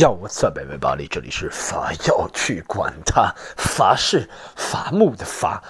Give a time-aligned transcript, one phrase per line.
[0.00, 5.62] 要我侧背背包里，这里是法要去管他，伐是伐木的伐。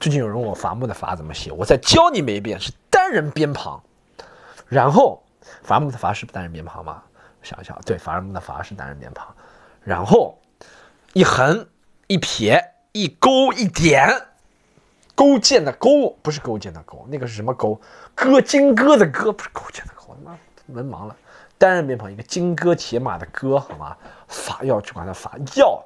[0.00, 3.82] 最近有人问我伐木的伐怎么写，我再教你们一遍，是单人边旁。
[4.66, 5.22] 然后
[5.62, 7.02] 伐木的伐是不单人边旁吗？
[7.42, 9.28] 想想，对，伐木的伐是单人边旁。
[9.82, 10.40] 然后
[11.12, 11.68] 一横
[12.06, 14.08] 一撇一勾一点，
[15.14, 17.78] 勾践的勾不是勾践的勾，那个是什么勾？
[18.14, 20.38] 割金戈的戈不是勾践的勾，他妈
[20.68, 21.14] 文盲了。
[21.58, 23.96] 单人边旁一个金戈铁马的戈，好吗？
[24.28, 25.82] 法要去管它法要，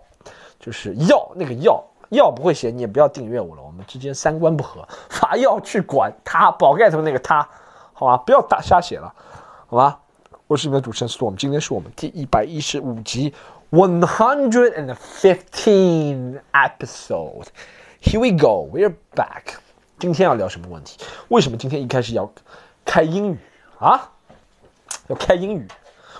[0.58, 4.86] 就是要那个要要不会写，你也不要订阅我了，我们之间三观不合。
[5.08, 7.48] 法要去管他宝盖头那个他，
[7.92, 8.16] 好吧？
[8.16, 9.14] 不要打瞎写了，
[9.68, 10.00] 好吧？
[10.46, 13.32] 我是你们的主持人 Storm，今天是我们第一百一十五集
[13.70, 17.46] ，one hundred and fifteen episode。
[18.02, 19.54] Here we go, we're back。
[20.00, 20.98] 今天要聊什么问题？
[21.28, 22.32] 为什么今天一开始要
[22.84, 23.38] 开英语
[23.78, 24.10] 啊？
[25.10, 25.66] 要开英语，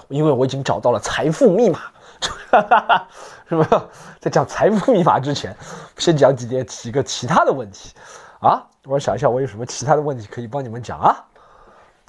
[0.09, 1.79] 因为我已经找到了财富密码，
[3.49, 3.85] 是吧？
[4.19, 5.57] 在讲财富密码之前，
[5.97, 7.95] 先讲几点几个其他的问题
[8.41, 8.67] 啊！
[8.85, 11.25] 我想一下，我有什么其他的问题可以帮你们讲啊？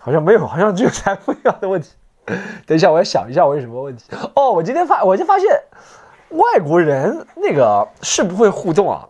[0.02, 1.92] 好像没有，好像只有财富密码的问题。
[2.66, 4.06] 等一下，我要想一下我有什么问题。
[4.36, 5.48] 哦，我今天发，我就发现
[6.30, 9.08] 外国人那个是不会互动啊。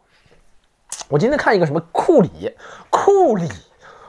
[1.08, 2.54] 我今天看一个什么库里，
[2.90, 3.50] 库里，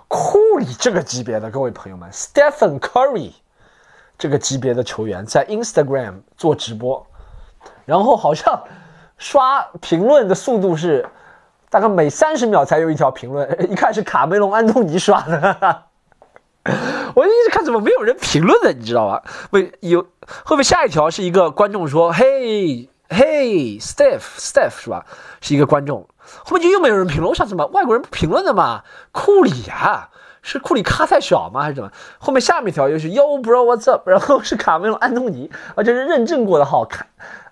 [0.08, 3.34] 库里这个级别的各位朋友们，Stephen Curry。
[4.22, 7.04] 这个级别的球员在 Instagram 做直播，
[7.84, 8.62] 然后好像
[9.18, 11.04] 刷评论的速度是
[11.68, 15.82] 大概每三十秒才有一条评论， 一看是卡梅隆·安东尼刷的。
[17.16, 19.24] 我一直看怎么没有人评论的，你知道吧？
[19.50, 20.06] 为有
[20.44, 25.04] 后面下一条是一个观众说：“嘿，嘿，Steph，Steph 是吧？
[25.40, 26.06] 是一个观众。”
[26.46, 27.66] 后面就又没有人评论，我想什么？
[27.72, 28.84] 外国人不评论的嘛？
[29.10, 30.10] 库里呀。
[30.42, 31.62] 是库里卡太小吗？
[31.62, 31.90] 还是怎么？
[32.18, 34.08] 后面下面一条又是 Yo bro what's up？
[34.08, 37.06] 然后是卡梅隆安东尼，而且是认证过的号，卡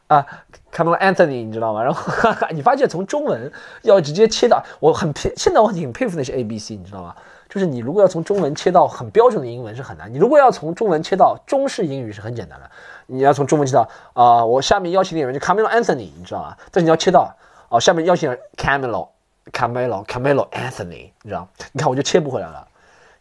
[0.08, 0.26] 啊
[0.70, 1.82] 卡梅隆 Anthony，你知道吗？
[1.82, 3.50] 然后哈哈你发现从中文
[3.82, 7.14] 要直接切到，我很佩，现在我挺佩服那些 A B C，你知道吗？
[7.48, 12.70] 就是你如果要从中文切到很标准的英文是很难，你如果要从中文切到中式英语是很简单的。
[13.06, 16.56] 你要从中文切到啊，我下面邀请的人就卡梅隆 Anthony，你知道吗？
[16.70, 17.34] 但是你要切到
[17.68, 19.08] 哦，下面邀请人 Camelo
[19.52, 21.48] Camelo Camelo Anthony，你知道？
[21.72, 22.68] 你看我就切不回来了。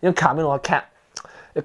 [0.01, 0.85] 因为卡梅隆和卡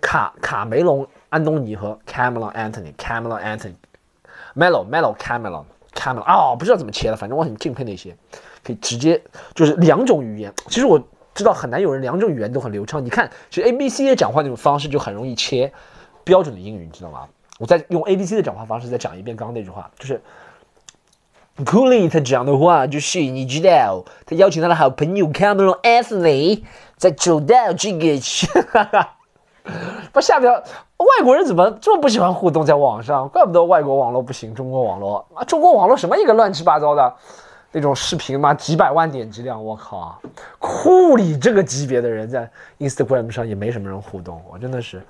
[0.00, 5.64] 卡卡梅隆安东尼和 Cameron Anthony，Cameron Anthony，Melo Melo Cameron
[5.94, 8.16] Cameron 啊，不知道怎么切了，反正我很敬佩那些
[8.64, 9.22] 可以直接
[9.54, 10.52] 就是两种语言。
[10.66, 11.00] 其实我
[11.34, 13.04] 知道很难有人两种语言都很流畅。
[13.04, 15.72] 你看，其实 A B C 的讲话那种方式就很容易切
[16.24, 17.28] 标准的英语，你知道吗？
[17.60, 20.20] 我再用 A B C 的讲话方式再讲一遍刚刚那句话，就是
[21.58, 26.64] Cooley 他讲的话就是你知道，他邀请他的好朋友 Cameron Anthony。
[27.04, 28.46] 在走到这个去，
[30.10, 30.50] 不下条
[30.96, 32.64] 外国人怎么这么不喜欢互动？
[32.64, 37.14] 在网上，怪不得外国网络不行，中国网络啊，中国网络什么一个乱七八糟的
[37.72, 40.18] 那种视频嘛，几百万点击量，我靠！
[40.58, 45.02] 库里这个级别的人在 Instagram 上也没什么人互动，我真的是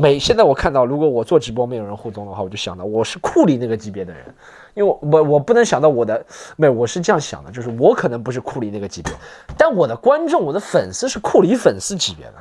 [0.00, 4.32] 每现在我看到，如果我做直播没有人互动的话，我就想到我是库里那个级别的人。
[4.74, 6.24] 因为我我不能想到我的，
[6.56, 9.12] 没，我是这样想的，就是我可能不是库里那个级别，
[9.56, 12.34] 但我的观众、我的粉丝是库里粉丝级别的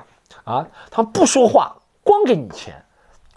[0.43, 2.75] 啊，他们不说话，光给你钱，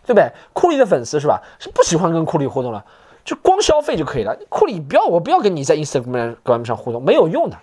[0.04, 0.31] 对不对？
[0.52, 1.41] 库里的粉丝是吧？
[1.58, 2.84] 是不喜欢跟库里互动了，
[3.25, 4.37] 就光消费就可以了。
[4.50, 7.56] 库里不要我不要跟你在 Instagram 上互动，没有用的，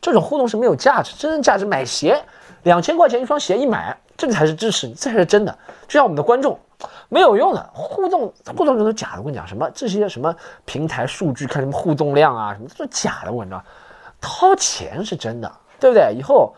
[0.00, 2.22] 这种互动是没有价值，真正价值买鞋，
[2.62, 5.56] 两千块钱一双鞋一买，这才是支持，这才是真的。
[5.86, 6.58] 就像我们的观众。
[7.08, 9.18] 没有用的互动，互动都是假的。
[9.18, 10.34] 我跟你讲，什么这些什么
[10.64, 13.32] 平台数据看什么互动量啊，什么都是假的。
[13.32, 13.64] 我跟你讲，
[14.20, 16.12] 掏钱是真的，对不对？
[16.12, 16.52] 以后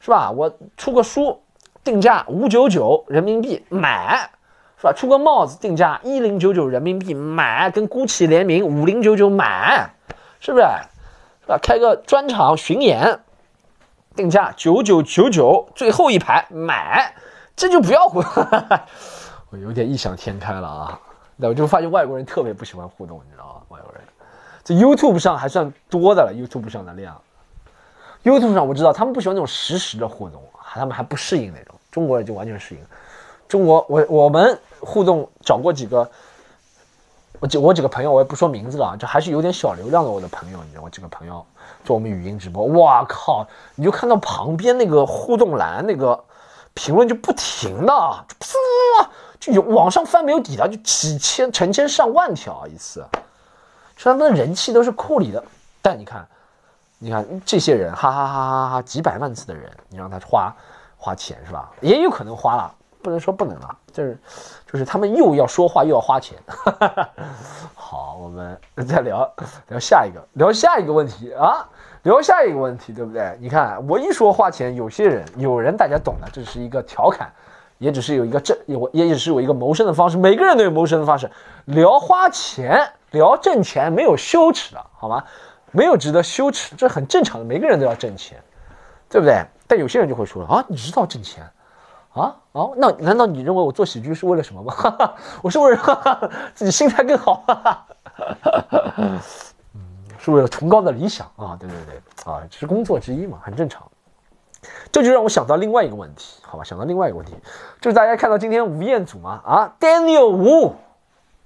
[0.00, 0.30] 是吧？
[0.30, 1.40] 我出个书，
[1.84, 4.28] 定价五九九人民币买，
[4.76, 4.92] 是吧？
[4.92, 9.88] 出个帽子，定价一零九九人民币买，跟 GUCCI 联名五零九九买，
[10.40, 10.64] 是不是？
[11.42, 11.58] 是吧？
[11.62, 13.20] 开个专场巡演，
[14.14, 17.14] 定价九九九九最后一排买，
[17.56, 18.24] 这就不要混。
[19.50, 21.00] 我有点异想天开了啊！
[21.36, 23.62] 那我就发现外国人特别不喜欢互动，你知道吗？
[23.68, 24.02] 外国人
[24.62, 27.20] 在 YouTube 上还算多的了，YouTube 上的量。
[28.22, 30.42] YouTube 上我知道他们不喜欢那种实时的互动，
[30.72, 31.74] 他们还不适应那种。
[31.90, 32.80] 中国人就完全适应。
[33.48, 36.08] 中国我我们互动找过几个，
[37.40, 41.44] 我几我几个朋友我也不说名字了啊，这还是有点小流量的我的朋友，你知道我几个朋友
[41.84, 43.46] 做我们语音直播，哇靠！
[43.74, 46.24] 你就看到旁边那个互动栏那个
[46.74, 47.92] 评论就不停的，
[48.38, 49.06] 噗。
[49.40, 53.04] 就有往上翻没有底的，就几千、成千上万条啊一次，
[53.96, 55.42] 说他们的人气都是库里的。
[55.82, 56.24] 但你看，
[57.00, 60.54] 你看这些人，哈哈哈哈哈，几百万次的人，你让他花
[60.96, 61.68] 花钱是吧？
[61.80, 64.18] 也有可能花了，不能说不能啊，就是
[64.70, 66.38] 就是他们又要说话又要花钱。
[67.74, 69.30] 好，我们再聊
[69.68, 71.68] 聊下一个，聊下一个问题啊，
[72.04, 73.36] 聊下一个问题，对不对？
[73.40, 77.30] 你看我一说花钱，有些人有人大家懂的，这是一个调侃，
[77.78, 81.30] 也只是有一个挣，有也只是有一个谋生的方式，每个人都有谋生的方式。
[81.66, 85.24] 聊花钱，聊挣钱，没有羞耻的好吗？
[85.70, 88.42] 没有值得羞耻，这很正常的，每个人都要挣钱，
[89.08, 89.42] 对不对？
[89.66, 91.42] 但有些人就会说了啊，你知道挣钱。
[92.14, 94.74] 啊哦，那难道你认为我做喜剧是为了什么吗？
[95.42, 97.42] 我是为了 自己心态更好，
[98.98, 99.18] 嗯，
[100.18, 101.56] 是为了崇高的理想啊！
[101.58, 103.82] 对对对，啊，是工作之一嘛，很正常。
[104.92, 106.62] 这就让我想到另外一个问题，好吧？
[106.62, 107.34] 想到另外一个问题，
[107.80, 110.72] 就是大家看到今天吴彦祖嘛，啊，Daniel Wu，，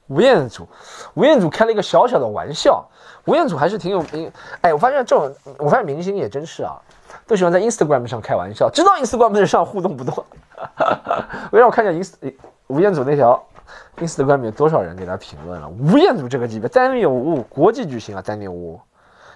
[0.09, 0.69] 吴彦祖，
[1.15, 2.85] 吴彦祖开了一个小小的玩笑，
[3.25, 4.31] 吴彦祖还是挺有名。
[4.63, 6.77] 哎，我发现这种，我发现明星也真是啊。
[7.27, 10.25] 都喜欢在 Instagram 上开玩笑，知道 Instagram 上互动不多。
[11.51, 12.35] 我让我看一下 ins
[12.69, 13.45] 吴彦祖那条
[13.99, 15.69] Instagram 有多少人给他评论了。
[15.69, 18.79] 吴彦祖这个级别，Daniel Wu 国际巨星啊，Daniel Wu。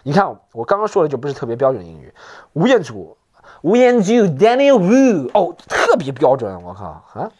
[0.02, 2.14] 你看我刚刚说的就不是特别标准英语。
[2.52, 3.16] 吴彦祖，
[3.62, 7.31] 吴彦祖，Daniel Wu，哦，特别标准，我靠啊！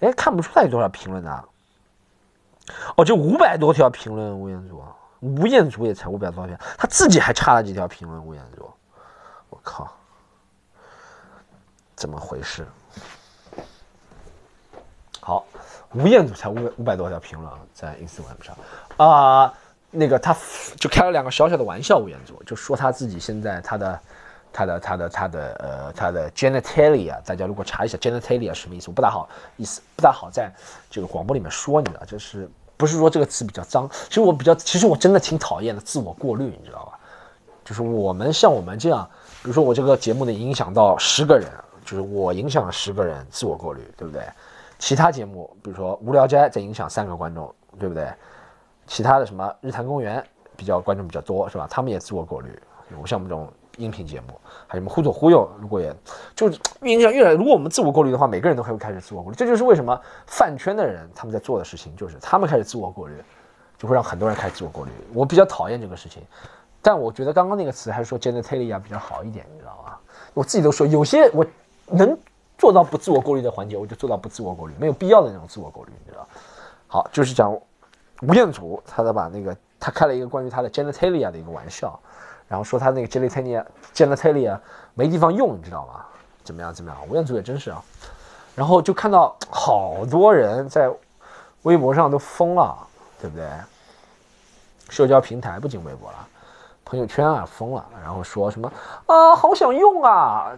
[0.00, 1.42] 哎，看不出来有多少评论呢？
[2.96, 4.82] 哦，就五百多条评论，吴彦祖，
[5.20, 8.70] 吴彦祖也才五百多条，他自己还差了几条评论，吴彦祖。
[9.66, 9.90] 靠，
[11.96, 12.64] 怎么回事？
[15.20, 15.44] 好，
[15.92, 18.56] 吴彦祖才五百五百多条评论在 Instagram 上
[18.96, 19.52] 啊，
[19.90, 20.36] 那个他
[20.76, 24.00] 就开了两个小小的玩笑，吴彦祖就说他自己现在他的
[24.52, 30.48] 他的他的他的呃他的 genitalia，大家如果查一下 genitalia 什么意思，我不大好意思不大好在
[30.88, 36.96] 这个广播里面说你了，就是不是说这个词比较脏，其实我比较其实我真的挺讨厌的自我过滤，你知道吧？
[37.64, 39.10] 就是我们像我们这样。
[39.46, 41.48] 比如说我这个节目能影响到十个人，
[41.84, 44.20] 就是我影响了十个人，自我过滤，对不对？
[44.76, 48.12] 其他节目，比如说无聊斋在影响三个观众，对不对？
[48.88, 50.20] 其他的什么日坛公园
[50.56, 51.68] 比较观众比较多，是吧？
[51.70, 52.60] 他们也自我过滤。
[53.06, 54.34] 像我们这种音频节目，
[54.66, 55.94] 还有什么忽左忽右，如果也
[56.34, 56.50] 就
[56.82, 59.36] 影响越来，如果我们自我过滤的话，每个人都会开始自我过滤。
[59.38, 59.96] 这就是为什么
[60.26, 63.14] 饭圈的人他们在做的事情，就是他们开始自我过滤，
[63.78, 64.90] 就会让很多人开始自我过滤。
[65.14, 66.20] 我比较讨厌这个事情。
[66.86, 69.96] 但我觉得刚刚那个词还是说 genitalia 比较好一点，你知道吗？
[70.34, 71.44] 我自己都说有些我
[71.86, 72.16] 能
[72.56, 76.24] 做到不自我过滤的环节，我就做到不自我过滤，没有必要的那种自我过滤，你知道？
[76.86, 77.52] 好，就是讲
[78.22, 81.98] 吴彦祖，他在把那个他开了一个关于他的 genitalia 的一个玩笑，
[82.46, 84.56] 然后说他那个 genitalia genitalia
[84.94, 86.04] 没地方用，你知道吗？
[86.44, 87.00] 怎么样怎么样？
[87.10, 87.82] 吴彦祖也真是啊，
[88.54, 90.88] 然后就看到好多人在
[91.62, 92.78] 微博上都疯了，
[93.20, 93.44] 对不对？
[94.88, 96.28] 社交平台不仅微博了。
[96.86, 98.72] 朋友圈啊疯了，然后说什么
[99.04, 100.52] 啊，好想用啊！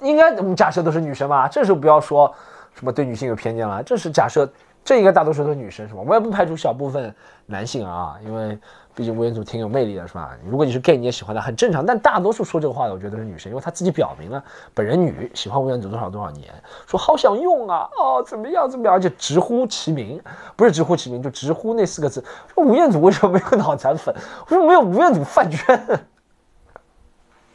[0.00, 1.46] 应该我们假设都是女生吧？
[1.46, 2.34] 这时候不要说
[2.74, 4.50] 什么对女性有偏见了，这是假设。
[4.84, 6.00] 这应该大多数都是女生是吧？
[6.06, 7.12] 我也不排除小部分
[7.46, 8.56] 男性啊，因为
[8.96, 10.30] 毕竟吴彦祖挺有魅力的是吧？
[10.48, 11.84] 如果你是 gay，你也喜欢他，很正常。
[11.84, 16.50] 但大多数说这个话的，我觉得是女生，因为她自己表明了本人女，喜欢吴彦祖多少多少年，
[16.86, 20.18] 说好想用啊，哦怎么样怎么样，而且直呼其名，
[20.56, 22.24] 不是直呼其名，就直呼那四个字。
[22.54, 24.14] 说吴彦祖为什么没有脑残粉？
[24.48, 25.78] 我说没有吴彦祖饭圈？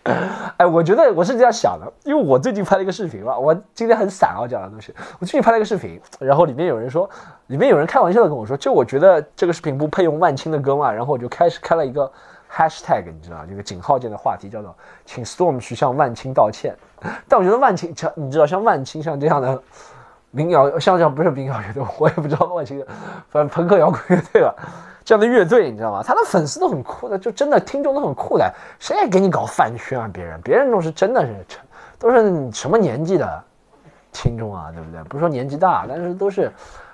[0.03, 4.93] 哎，我觉得我是这样想的，因为我最近拍了一个视频嘛，我今天很散啊，讲的东西。
[5.19, 7.07] 我最近拍了一个视频，然后里面有人说，
[7.47, 12.11] 里面有人开玩笑的跟我说，就我觉得这个视频不配用万青的歌嘛，然后我就开始开了一个
[12.51, 16.75] hashtag，你知道这个井号键的话题叫做请 Storm 去向万青道歉。
[17.27, 19.61] 但我觉得万青，像你知道像万青像这样的
[20.31, 22.83] 民谣，像这样不是民谣乐队，我也不知道万青，
[23.29, 24.55] 反正朋克摇滚乐队吧。
[25.03, 26.03] 这样的乐队，你知道吗？
[26.05, 28.53] 他的粉丝都很酷的，就真的听众都很酷的。
[28.79, 30.09] 谁也给你搞饭圈啊？
[30.13, 31.35] 别人，别人都是真的是，
[31.97, 33.43] 都是什么年纪的
[34.11, 34.71] 听众啊？
[34.73, 35.03] 对不对？
[35.05, 36.51] 不是说年纪大，但是都是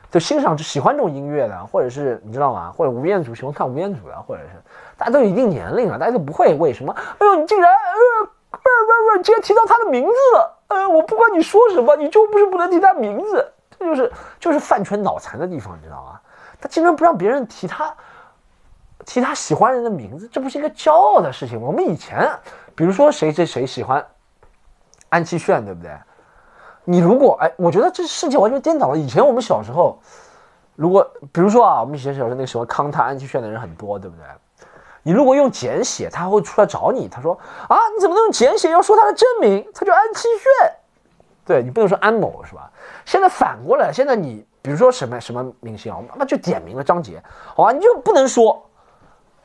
[0.09, 2.71] 就欣赏、喜欢这种音乐的，或者是你知道吗？
[2.71, 4.49] 或者吴彦祖喜欢看吴彦祖的，或者是
[4.97, 6.95] 大家都有一定年龄了，大家都不会为什么？
[6.95, 8.63] 哎呦，你竟然呃，不是
[9.11, 10.59] 不是，竟然提到他的名字了？
[10.69, 13.45] 呃，我不管你说什么，你就不是不能提他名字，
[13.77, 16.19] 这就是就是饭圈脑残的地方，你知道吗？
[16.67, 17.93] 竟然不让别人提他，
[19.05, 21.67] 提他喜欢人的名字，这不是一个骄傲的事情吗？
[21.67, 22.29] 我们以前，
[22.75, 24.05] 比如说谁谁谁喜欢
[25.09, 25.91] 安七炫，对不对？
[26.83, 28.97] 你如果哎，我觉得这世界完全颠倒了。
[28.97, 29.99] 以前我们小时候，
[30.75, 34.25] 如果比如说啊，我们以前小时候那个喜欢康他安七炫的人很多，对不对？
[35.03, 37.37] 你如果用简写，他会出来找你，他说
[37.69, 38.71] 啊，你怎么能用简写？
[38.71, 40.73] 要说他的真名，他叫安七炫，
[41.45, 42.69] 对你不能说安某是吧？
[43.05, 44.45] 现在反过来，现在你。
[44.67, 47.23] 比如说什么什么明星啊，我妈妈就点名了张杰，
[47.55, 48.69] 好吧，你就不能说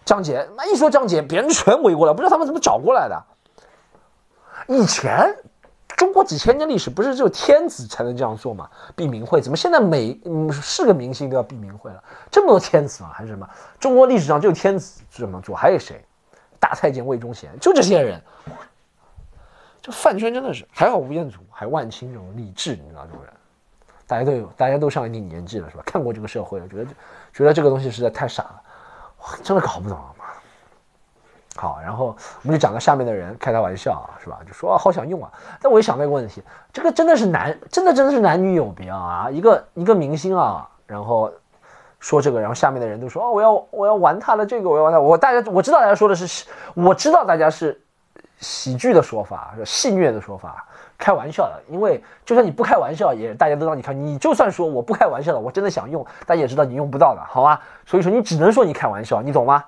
[0.04, 3.24] 张杰，那一说张杰，别人全围过来，不知道他们怎么找过来的。
[4.66, 5.32] 以前
[5.96, 8.68] 中国几千年历史，不是只有天子才能这样做吗？
[8.96, 12.02] 闭明会，怎么现在每嗯是个明星都要闭明会了？
[12.28, 13.48] 这么多天子啊，还是什么？
[13.78, 16.04] 中国历史上只有天子这么做，还有谁？
[16.58, 18.20] 大太监魏忠贤，就这些人。
[19.80, 23.32] 这饭圈真的是还好，吴彦祖还万青这种理智，你知道这种人，
[24.12, 25.82] 大家都有，大家都上一定年纪了，是吧？
[25.86, 26.84] 看过这个社会了，觉得
[27.32, 28.62] 觉得这个东西实在太傻了，
[29.42, 30.12] 真的搞不懂啊！
[31.56, 34.38] 好，然后我们就讲到下面的人开他玩笑啊，是吧？
[34.46, 35.32] 就说啊，好想用啊。
[35.62, 36.42] 但我一想到一个问题，
[36.74, 39.30] 这个真的是男，真的真的是男女有别啊！
[39.30, 41.32] 一个一个明星啊，然后
[41.98, 45.00] 说这个，然后下面的人都说哦，我要我要玩他的这个，我要玩他。
[45.00, 47.82] 我大家我知道大家说的是，我知道大家是
[48.40, 50.66] 喜剧的说法，是戏谑的说法，
[51.02, 51.60] 开玩笑的。
[51.68, 53.98] 因为就算你不开玩笑，也大家都让你看。
[54.00, 57.60] 你就算说我不开玩笑的，我真的想用，大家也知道你用不到的，好吧？
[57.84, 59.64] 所以说你只能说你开玩笑，你懂吗？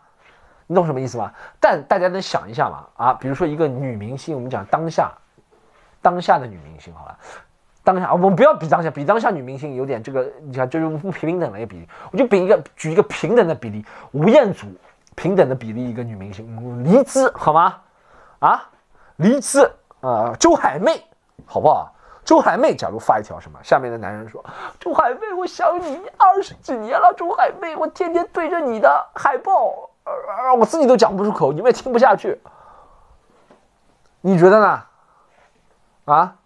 [0.66, 1.32] 你懂什么意思吗？
[1.60, 2.86] 但大家能想一下嘛？
[2.96, 5.12] 啊，比如说一个女明星，我们讲当下，
[6.00, 7.18] 当下的女明星好吧，
[7.82, 14.66] 当下啊我们不要比当下，比当下女明星有点这个，你看就是不平等的一个比例，我就比一个举一个平等的比例，吴彦祖
[15.14, 17.76] 平等的比例一个女明星，黎姿好吗？
[18.38, 18.70] 啊，
[19.16, 21.02] 黎姿啊，周海媚
[21.46, 21.92] 好不好？
[22.24, 24.42] 周海媚假如发一条什么，下面的男人说，
[24.80, 29.90] 周海媚我想你二十几年了，周海媚我天天对着你的海报。
[30.04, 32.40] 呃，我自己都讲不出口，你们也听不下去。
[34.22, 34.82] 你觉得呢？
[36.06, 36.36] 啊？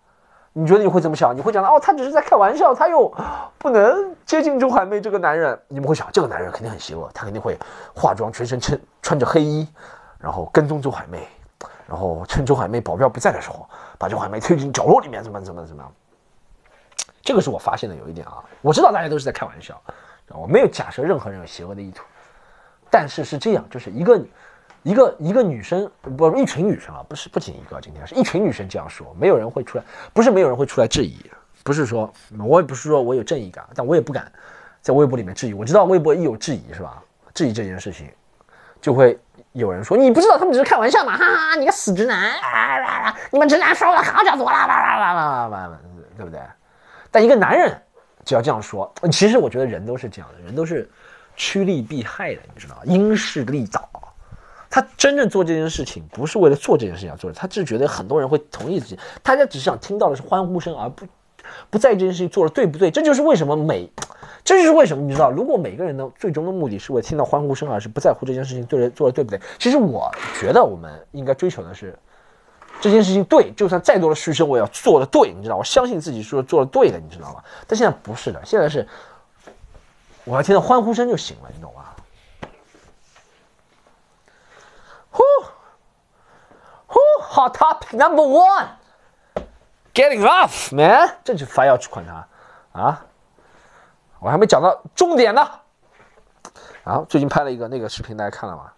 [0.53, 1.37] 你觉得你会怎么想？
[1.37, 3.13] 你会讲哦，他只是在开玩笑，他又
[3.57, 5.57] 不能接近周海媚这个男人。
[5.69, 7.57] 你们会想，这个男人肯定很邪恶，他肯定会
[7.95, 9.69] 化妆，全身穿穿着黑衣，
[10.19, 11.29] 然后跟踪周海媚，
[11.89, 13.67] 然后趁周海媚保镖不在的时候，
[13.99, 15.93] 把周海媚推进角落里面，怎么怎么怎么样？
[17.23, 19.81] 这个是我发现的有一点啊，我知道大家都是在开玩笑，
[20.29, 22.05] 我没有假设任何人有邪恶的意图。
[22.91, 24.23] 但是是这样，就是一个，
[24.83, 31.19] 一个一个女生，不一群女生啊，不是不仅一个，今天是一群女生这样说，没有人会出来，不是没有人会出来质疑，
[31.63, 34.31] 不是说我也不是说我有正义感，但我也不敢
[34.81, 35.53] 在微博里面质疑。
[35.53, 37.03] 我知道微博一有质疑是吧？
[37.35, 38.11] 质疑这件事情，
[38.81, 39.19] 就会
[39.53, 42.33] 有人说你不知道他们只是开玩笑嘛，哈哈，你个死直男，
[43.31, 45.79] 你们直男说的好叫多啦啦啦啦啦啦，
[46.17, 46.41] 对不对？
[47.11, 47.77] 但一个男人
[48.25, 50.91] 只要这样说，其实我觉得人都是这样的，人都是。
[51.41, 52.83] 趋利避害的，你知道吗？
[52.85, 53.89] 因势利导，
[54.69, 61.07] 他真正做这件事情不是为了做这件事情而做的，他只是觉得很多人会同意自己，大家只是想听到的是欢呼声，而不
[61.71, 62.91] 不在意这件事情做的对不对。
[62.91, 63.89] 这就是为什么每，
[64.49, 69.39] 这就是为什么你知道，如果每个人的最终的目的是为听到欢呼声，而是不在乎这件事情做的做的对不对。
[69.59, 71.95] 其实我觉得我们应该追求的是
[72.81, 77.45] 这件事情对，就算再多的嘘声，我也要做的对，你知道，我相信自己说做的对的，你知道吗？
[77.67, 78.89] 但现在不是的，现在是。
[80.25, 81.85] 我要听到欢呼声就行了，你懂吗？
[85.11, 85.23] 呼
[86.87, 92.27] 呼，Hot topic number one，getting off man，这就发要去管他
[92.81, 93.05] 啊！
[94.21, 95.49] 我还没讲到重点呢。
[96.85, 98.73] 啊，最近拍了一个那个视频，大家看了吗？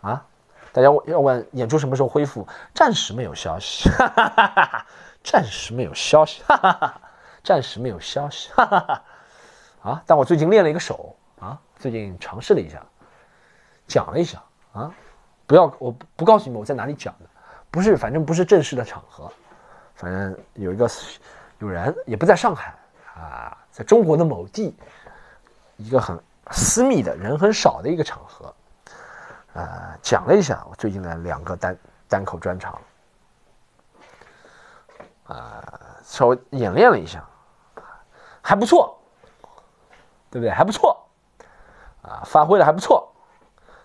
[0.00, 0.24] 啊，
[0.72, 2.46] 大家要问演出什么时候恢复？
[2.74, 4.86] 暂时没有消息，哈哈哈哈，
[5.24, 7.00] 暂时没有消息，哈哈哈，
[7.42, 9.02] 暂时没有消息，哈哈哈。
[9.82, 10.02] 啊！
[10.06, 12.84] 但我最近练了一个手啊，最近尝试了一下，
[13.86, 14.92] 讲了一下啊，
[15.46, 17.26] 不要我不告诉你们我在哪里讲的，
[17.70, 19.30] 不是，反正不是正式的场合，
[19.96, 20.88] 反正有一个
[21.58, 22.72] 有人也不在上海
[23.16, 24.76] 啊，在中国的某地，
[25.76, 26.18] 一个很
[26.50, 28.52] 私密的人很少的一个场合，
[29.52, 32.76] 呃，讲了一下我最近的两个单单口专场，
[35.26, 35.62] 啊，
[36.02, 37.24] 稍微演练了一下，
[38.42, 38.98] 还不错。
[40.30, 40.50] 对不对？
[40.50, 41.08] 还不错，
[42.02, 43.10] 啊，发挥的还不错，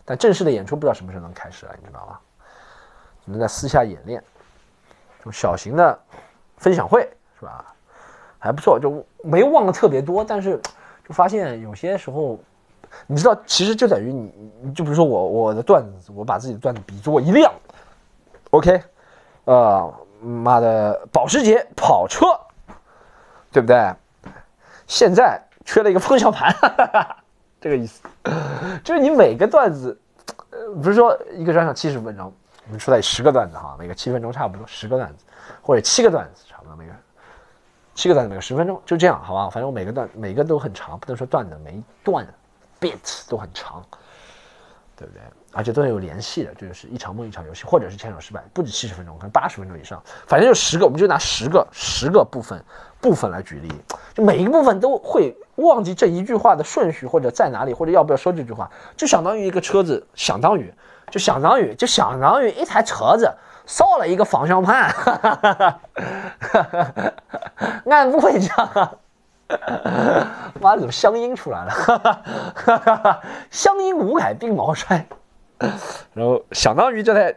[0.04, 2.20] 但正式的演出不知道什么时候能开始了，你知道吗？
[3.24, 4.22] 只能在私下演练，
[5.20, 5.98] 这种小型的
[6.58, 7.10] 分享会
[7.40, 7.73] 是吧？
[8.44, 10.58] 还不错，就没忘的特别多，但是
[11.08, 12.38] 就发现有些时候，
[13.08, 17.52] 你知道，其实就等于你，就比如说我我的段子，我把自己的段子比作一辆
[18.52, 18.84] ，OK，
[19.46, 22.26] 呃，妈的保时捷跑车，
[23.52, 23.94] 对不对？
[24.88, 25.42] 现在。
[25.66, 26.54] 缺了一个方向盘，
[27.62, 28.02] 这个意思，
[28.84, 29.98] 就是你每个段子，
[30.50, 32.34] 呃，不是说一个专场七十分钟，
[32.66, 35.24] 我们出来十个段子哈，每个七分钟差不多十个段子，
[35.62, 36.92] 或者七个段子差不多每个
[37.96, 39.50] 七个段子每个十分钟，就这样好吧？
[39.50, 42.28] 反正我每个段每个都很长，不能说段子每一段
[42.82, 43.84] bit 都很长，
[44.96, 45.22] 对不对？
[45.52, 52.60] 而且都有联系的，就是一场梦一场游戏，或者是牵手失败，不止七十分钟，可能八十分钟以上，反正就十个，我们就拿十个十个部分
[53.00, 53.72] 部分来举例，
[54.16, 60.74] 就每一个部分都会忘记这一句话的顺序或者在哪里，或者要不要说这句话，就相当于一个车子，相当于
[61.12, 63.32] 就相当于就相当于一台车子
[63.66, 64.94] 少了一个方向盘，
[67.86, 68.94] 俺不会讲啊。
[70.60, 71.72] 妈的，怎么乡音出来了？
[73.52, 75.06] 乡音无改鬓毛衰。
[76.14, 77.36] 然后相当于这台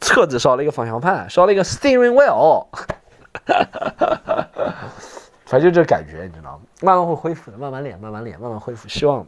[0.00, 2.66] 车子少了一个方向盘，少了一个 steering wheel。
[5.44, 6.60] 反正就这感觉，你知道吗？
[6.82, 8.88] 慢慢会恢复的，慢慢练，慢慢练，慢慢恢复。
[8.88, 9.26] 希望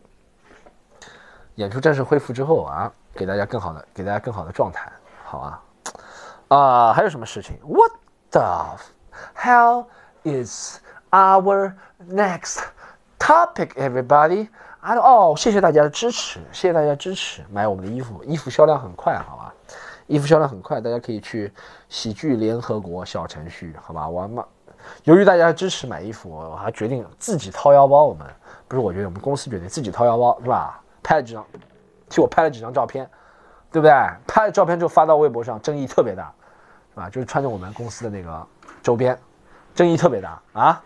[1.56, 4.90] 演出正式恢复之后啊，给大家更好的，给大家更好的状态，
[5.24, 5.60] 好啊。
[6.50, 7.92] 啊，还有什么事情？What
[8.32, 8.76] the
[9.36, 9.86] hell
[10.24, 10.80] is
[11.12, 11.74] our
[12.10, 12.58] next
[13.20, 14.48] topic, everybody?
[14.80, 19.54] 啊哦，谢谢大家的支持，谢谢大家支持买我们的衣服，衣服销量很快，好吧？
[20.08, 21.52] 衣服销量很快，大家可以去
[21.88, 24.08] 喜剧联合国小程序，好吧？
[24.08, 24.44] 我妈，
[25.04, 28.06] 由于大家支持买衣服，我还决定自己掏腰包。
[28.06, 28.26] 我们
[28.66, 30.82] 不是，我觉得我们公司决定自己掏腰包，是吧？
[31.00, 31.46] 拍了几张，
[32.08, 33.08] 替我拍了几张照片，
[33.70, 33.92] 对不对？
[34.26, 36.32] 拍了照片之后发到微博上，争议特别大。
[36.94, 38.46] 啊，就是穿着我们公司的那个
[38.82, 39.18] 周边，
[39.74, 40.82] 争议特别大啊！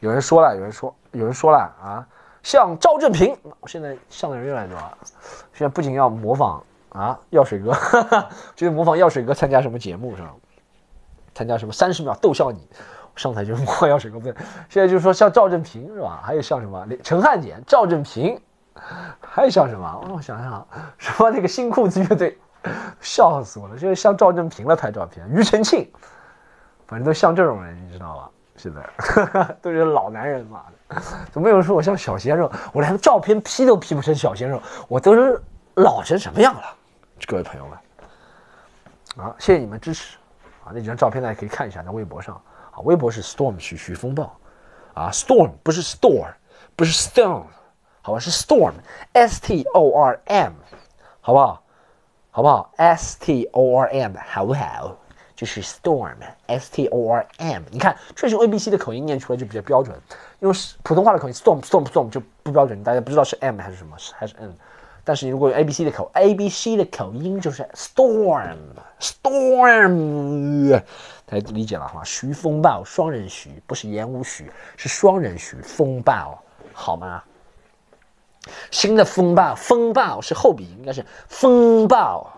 [0.00, 2.06] 有人说了，有人说，有人说了啊，
[2.42, 4.98] 像赵正平，现在像的人越来越多了。
[5.52, 7.72] 现在不仅要模仿啊药水哥，
[8.54, 10.30] 就是模仿药水哥参加什么节目是吧？
[11.34, 12.68] 参加什么三十秒逗笑你，
[13.16, 14.34] 上台就是模仿药水哥，不对。
[14.68, 16.20] 现在就是说像赵正平是吧？
[16.22, 18.38] 还有像什么陈汉典、赵正平，
[19.20, 20.04] 还有像什么？
[20.12, 20.66] 我想想，
[20.98, 22.38] 什么那个新裤子乐队。
[23.00, 23.76] 笑死我了！
[23.76, 25.90] 就是像赵正平了拍照片，庾澄庆，
[26.86, 28.30] 反正都像这种人，你知道吧？
[28.56, 30.64] 现在 都是老男人嘛，
[31.30, 32.50] 怎么有人说我像小鲜肉？
[32.72, 35.38] 我连照片 P 都 P 不成小鲜肉，我都是
[35.74, 36.62] 老成什么样了？
[37.26, 40.16] 各位朋友们，啊，谢谢你们支持
[40.64, 40.72] 啊！
[40.72, 42.34] 那几张照片大家可以看一下，在微博上
[42.70, 44.34] 啊，微博是 Storm 徐徐风暴
[44.94, 46.28] 啊，Storm 不是 Store，
[46.74, 47.44] 不是 Stone，
[48.00, 48.18] 好吧？
[48.18, 50.52] 是 Storm，S T O R M，
[51.20, 51.62] 好不好？
[52.36, 54.94] 好不好？S T O R M，好不好？
[55.34, 57.62] 就是 storm，S T O R M。
[57.70, 59.98] 你看，确实用 A B C 的口音念出来就比较标准，
[60.40, 64.54] 用普通话的口音 storm storm storm 就不标准，大家不知道是 M 还是什么，还是 N。
[65.02, 68.54] 但是你如果用 A B C 的口 A B C 的口音就是 storm
[69.00, 70.82] storm，
[71.24, 72.02] 大家理解了哈？
[72.04, 76.38] 徐风暴，双人徐，不是言无徐，是双人徐，风暴，
[76.74, 77.22] 好吗？
[78.70, 82.32] 新的风暴，风暴是后鼻音，应该是风暴。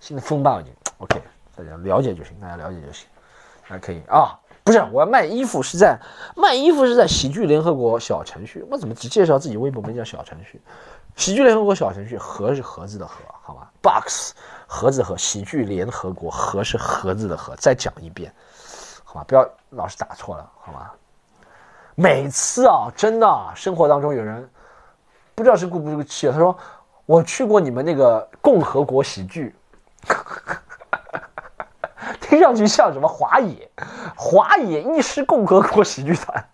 [0.00, 1.22] 新的风暴已经 OK，
[1.56, 3.06] 大家了解就行，大家了解就行，
[3.62, 4.38] 还可以啊。
[4.64, 5.98] 不是，我要卖衣服是在
[6.36, 8.64] 卖衣服是在喜剧联合国小程序。
[8.70, 10.60] 我怎么只介绍自己微博没叫小程序？
[11.16, 14.34] 喜剧联合国小程序，盒是盒子的盒，好吧？Box
[14.66, 17.56] 盒子盒喜剧联合国盒是盒子的盒。
[17.56, 18.32] 再讲一遍，
[19.02, 19.24] 好吧？
[19.26, 20.94] 不要老是打错了，好吧？
[21.96, 24.48] 每次啊，真的生活当中有人。
[25.34, 26.56] 不知道是顾不顾气他说
[27.04, 29.54] ：“我去过你们那个共和国喜剧，
[32.20, 33.70] 听上去像什么华野，
[34.16, 36.44] 华野医师共和国喜剧团，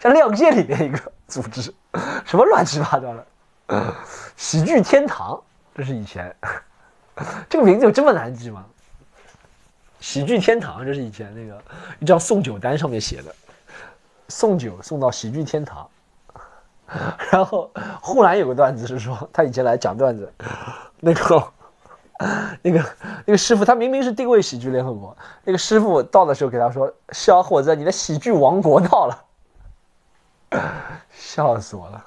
[0.00, 1.74] 像《亮剑》里面一个组织，
[2.24, 3.94] 什么乱七八糟的
[4.36, 5.40] 喜剧天堂，
[5.74, 6.34] 这是以前
[7.48, 8.64] 这个名字有这么难记吗？
[10.00, 11.60] 喜剧天堂，这是以前那个
[11.98, 13.34] 一张送酒单上面写的，
[14.28, 15.88] 送酒送到喜剧天堂。”
[17.30, 20.32] 然后后来有个段子是说，他以前来讲段子，
[21.00, 21.52] 那个
[22.62, 22.84] 那个
[23.26, 29.24] 那个师傅，他明明是定位喜剧联合国，那个师傅到的时候给他说：“小伙子，你的喜剧王国到了。”
[31.12, 32.04] 笑死我了。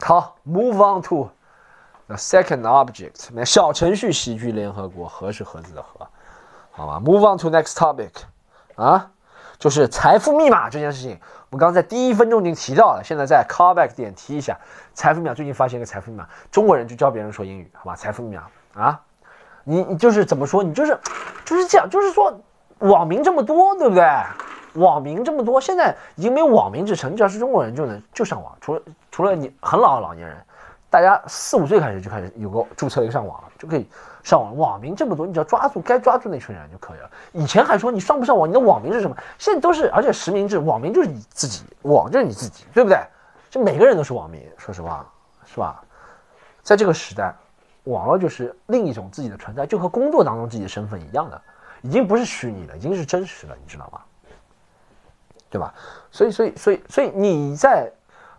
[0.00, 1.28] 好，move on to
[2.06, 6.06] the second object，那小程序喜剧联合国，何是何字的何？
[6.70, 8.10] 好吧，move on to next topic，
[8.76, 9.10] 啊，
[9.58, 11.18] 就是财富密码这件事情。
[11.54, 14.58] 我刚才第一分钟已经提到了，现在在 callback 点提一下，
[14.92, 17.94] 财富密码最近发现一个财富密码，中国人就教别人说英语，好吧？
[17.94, 18.42] 财富密码
[18.74, 19.00] 啊，
[19.62, 20.64] 你你就是怎么说？
[20.64, 20.98] 你就是
[21.44, 22.36] 就是这样，就是说
[22.80, 24.04] 网民这么多，对不对？
[24.72, 30.36] 网民这么多，现在已经没有网民之称，只要是中国人就能就上网，除了除了你很老的老年人。
[30.90, 33.88] 大家四五岁开始就开始有个注册一个上网了，就可以
[34.24, 34.56] 上网。
[34.56, 37.10] 网民这么多，你只要抓住该抓住那群人就可以了。
[37.30, 39.16] 以前还说你上不上网，你的网名是什么？
[39.38, 42.98] 现在都是，而且实名制，网名就是你自己，网就是你自己，对不对？
[43.48, 45.06] 就每个人都是网民，说实话，
[45.46, 45.80] 是吧？
[46.64, 47.32] 在这个时代，
[47.84, 51.40] 网络就是另一种自己的存在，就和工作当中自己的身份一样的，
[51.82, 54.00] 已经不是虚拟了，已经是真实的，你知道吗？
[55.50, 55.72] 对吧？
[56.10, 57.88] 所以，所以，所以，所以你在，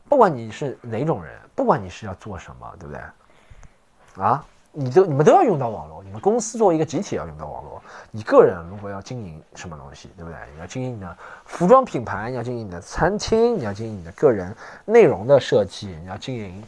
[0.10, 1.34] 不管你是哪种人。
[1.56, 4.22] 不管你是要做什么，对不对？
[4.22, 4.44] 啊，
[4.76, 6.04] 你都你们都要用到网络。
[6.04, 7.82] 你们公司作为一个集体要用到网络。
[8.12, 10.38] 你个人如果要经营什么东西，对不对？
[10.54, 16.64] 你要经营你的服装品牌，你要经营你的餐厅，你要经营你的个人内容的设计，你要经营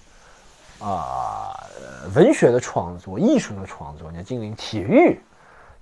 [0.79, 1.53] 啊
[2.15, 5.21] 文学的创作、艺术的创作，你要经营体育，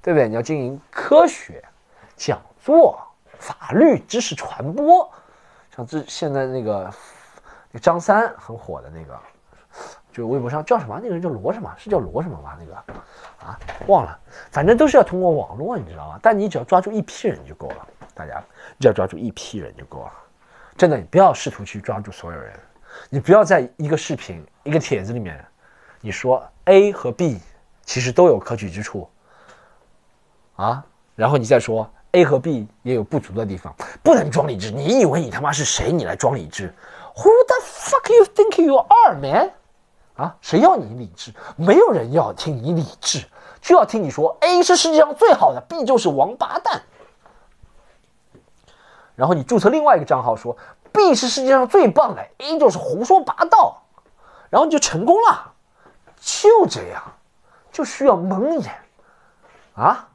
[0.01, 0.27] 对不对？
[0.27, 1.63] 你要经营科学
[2.15, 2.99] 讲座、
[3.39, 5.09] 法律知识传播，
[5.75, 6.91] 像这现在那个
[7.71, 9.19] 那张三很火的那个，
[10.15, 10.97] 就微博上叫什么？
[11.03, 11.69] 那个人叫罗什么？
[11.77, 12.57] 是叫罗什么吧？
[12.57, 12.73] 那个
[13.45, 14.17] 啊，忘了，
[14.49, 16.17] 反正都是要通过网络，你知道吗？
[16.21, 18.41] 但你只要抓住一批人就够了，大家
[18.79, 20.11] 只要抓住一批人就够了。
[20.77, 22.57] 真的，你不要试图去抓住所有人，
[23.09, 25.43] 你不要在一个视频、一个帖子里面，
[25.99, 27.41] 你说 A 和 B
[27.83, 29.09] 其实都有可取之处，
[30.55, 30.81] 啊，
[31.13, 34.71] 然后你再说 A 和 B 也有不足的地方，不能装理智。
[34.71, 35.91] 你以为你他妈是谁？
[35.91, 36.73] 你来装理智
[37.17, 39.51] ？Who the fuck you think you are, man？
[40.17, 41.33] 啊，谁要你理智？
[41.57, 43.25] 没有人要听你理智，
[43.61, 46.81] 就要听你说 A 是世界上最好的，B 就是王八蛋。
[49.15, 50.57] 然后你注册另外一个账号说
[50.91, 53.81] B 是世界上最棒的，A 就是胡说八道，
[54.49, 55.53] 然后你就成功了，
[56.19, 57.03] 就这样，
[57.71, 58.73] 就需要蒙眼
[59.75, 60.07] 啊！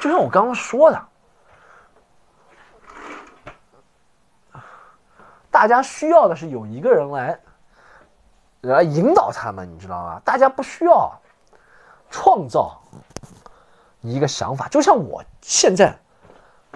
[0.00, 1.06] 就像我刚刚说的，
[5.50, 7.38] 大家需要的是有一个人来
[8.62, 10.20] 来引导他们，你知道吗？
[10.24, 11.12] 大家不需要
[12.10, 12.80] 创造
[14.00, 15.96] 一个想法，就像我现在。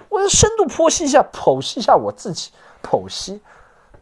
[0.09, 3.41] 我要深度剖析一下，剖析一下我自己，剖析，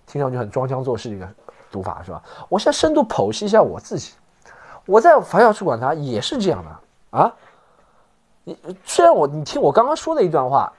[0.06, 1.28] 听上去很装腔作势一个
[1.72, 2.22] 读法是吧？
[2.48, 4.14] 我现在深度剖析一下我自己，
[4.86, 7.34] 我在法校去管他也是这样的啊。
[8.44, 10.72] 你虽然我你听我刚刚说的一段话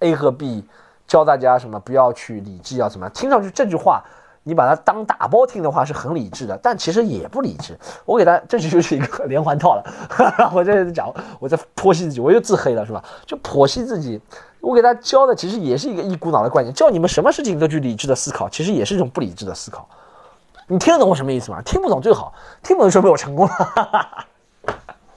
[0.00, 0.66] ，A 和 B
[1.06, 4.02] 教大家什么不要去理智要怎么样，听上去这句话。
[4.44, 7.78] 你把它当打包听的话是很理智的，但其实也不理智。
[8.04, 9.84] 我给他，这就是一个 连环套了。
[10.52, 13.02] 我在讲，我在剖析自己，我又自黑了，是吧？
[13.24, 14.20] 就剖析自己。
[14.60, 19.88] 我给他教的其实也是一个一股脑的观念，叫你们什么事情都去理智的思考，其实也是一种不理智的思考。
[20.66, 21.60] 你听得懂我什么意思吗？
[21.62, 24.26] 听不懂最好，听不懂说明我成功了。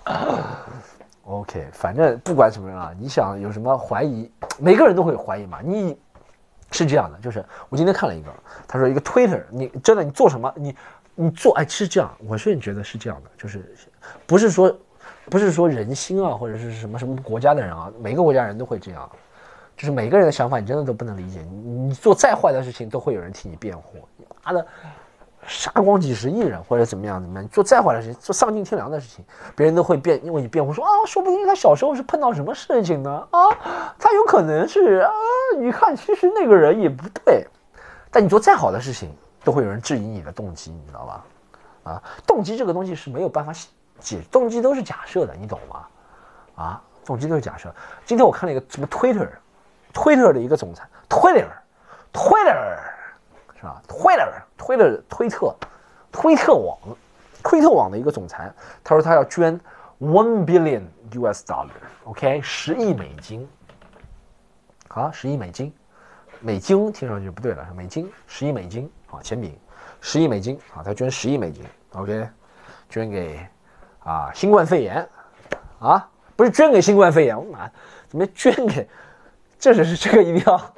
[1.26, 5.60] OK，反正不管什么人啊，你想有什么怀疑，每个人都会有怀疑嘛。
[5.64, 5.98] 你。
[6.76, 8.30] 是这样的，就是我今天看了一个，
[8.68, 10.76] 他说一个 Twitter，你真的你做什么，你
[11.16, 13.74] 你做，哎，是这样，我是觉得是这样的，就是
[14.28, 14.78] 不是说
[15.30, 19.10] 不是说人心啊，或者是什么什么国家的人啊，每个国家人都会这样，
[19.78, 21.58] 就是每个人的想法你真的都不能理解，你
[21.88, 24.06] 你做再坏的事情都会有人替你辩护，
[24.44, 24.68] 妈的。
[25.48, 29.24] 杀光几十亿人或者怎么样怎么样，做再坏的事情，做丧尽天良的事情，
[29.56, 33.28] 别人都会辩，因为你辩护说啊，说不定他小时候是碰到什么事情呢？
[33.32, 33.40] 啊，
[34.00, 35.12] 他有可能是啊，
[35.60, 37.46] 你看其实那个人也不对，
[38.10, 41.24] 但你做再好的事情，都会有人质疑你的动机，你知道吧？
[41.84, 43.54] 啊，动机这个东西是没有办法
[44.00, 45.86] 解，动机都是假设的，你懂吗？
[46.56, 47.74] 啊，动机都是假设。
[48.06, 52.95] 今天我看了一个什么 Twitter，Twitter 的一个总裁，Twitter，Twitter。
[53.66, 55.56] 啊，推了，推了，推特，
[56.12, 56.78] 推特网，
[57.44, 58.52] 推特网的一个总裁，
[58.84, 59.60] 他说他要捐
[60.00, 63.48] one billion US dollar，OK，十亿美金，
[64.88, 65.74] 好，十亿美金，
[66.40, 69.58] 美金听上去不对了，美金，十亿美金，好，钱饼，
[70.02, 72.30] 十亿美金，好，他捐十亿美金，OK，
[72.90, 73.40] 捐给
[74.04, 75.08] 啊新冠肺炎，
[75.80, 77.70] 啊，不是捐给新冠肺炎，我妈，
[78.08, 78.88] 怎么捐给，
[79.58, 80.74] 这是这个一定要